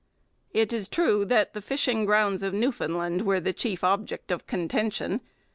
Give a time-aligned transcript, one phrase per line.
[0.51, 5.21] It is true that the fishing grounds of Newfoundland were the chief object of contention.